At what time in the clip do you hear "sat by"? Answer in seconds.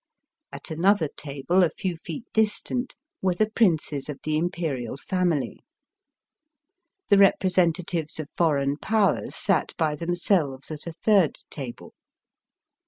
9.35-9.95